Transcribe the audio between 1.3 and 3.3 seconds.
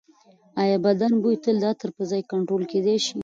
تل د عطر پرځای کنټرول کېدی شي؟